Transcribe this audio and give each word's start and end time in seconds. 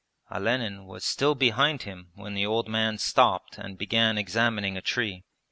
Olenin 0.31 0.87
was 0.87 1.05
still 1.05 1.35
behind 1.35 1.83
him 1.83 2.09
when 2.15 2.33
the 2.33 2.43
old 2.43 2.67
man 2.67 2.97
stopped 2.97 3.59
and 3.59 3.77
began 3.77 4.17
examining 4.17 4.75
a 4.75 4.81
tree. 4.81 5.23